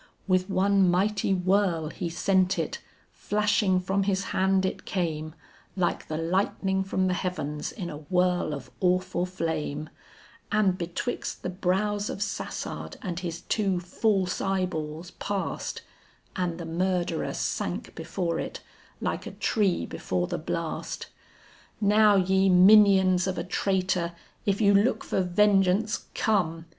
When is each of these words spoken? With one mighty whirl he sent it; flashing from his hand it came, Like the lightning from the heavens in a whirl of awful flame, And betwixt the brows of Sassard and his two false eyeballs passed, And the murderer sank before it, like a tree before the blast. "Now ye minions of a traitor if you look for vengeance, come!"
With 0.27 0.49
one 0.49 0.89
mighty 0.89 1.31
whirl 1.31 1.89
he 1.89 2.09
sent 2.09 2.57
it; 2.57 2.79
flashing 3.11 3.79
from 3.79 4.01
his 4.01 4.23
hand 4.33 4.65
it 4.65 4.83
came, 4.83 5.35
Like 5.75 6.07
the 6.07 6.17
lightning 6.17 6.83
from 6.83 7.05
the 7.05 7.13
heavens 7.13 7.71
in 7.71 7.87
a 7.91 7.97
whirl 7.99 8.55
of 8.55 8.71
awful 8.79 9.27
flame, 9.27 9.91
And 10.51 10.75
betwixt 10.75 11.43
the 11.43 11.51
brows 11.51 12.09
of 12.09 12.23
Sassard 12.23 12.97
and 13.03 13.19
his 13.19 13.41
two 13.41 13.79
false 13.79 14.41
eyeballs 14.41 15.11
passed, 15.11 15.83
And 16.35 16.57
the 16.57 16.65
murderer 16.65 17.35
sank 17.35 17.93
before 17.93 18.39
it, 18.39 18.59
like 18.99 19.27
a 19.27 19.31
tree 19.33 19.85
before 19.85 20.25
the 20.25 20.39
blast. 20.39 21.09
"Now 21.79 22.15
ye 22.15 22.49
minions 22.49 23.27
of 23.27 23.37
a 23.37 23.43
traitor 23.43 24.13
if 24.47 24.61
you 24.61 24.73
look 24.73 25.03
for 25.03 25.21
vengeance, 25.21 26.05
come!" 26.15 26.65